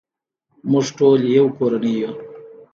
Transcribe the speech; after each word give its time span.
موږ 0.71 0.85
ټول 0.97 1.19
یو 1.37 1.47
کورنۍ 1.57 1.93
یو. 2.01 2.11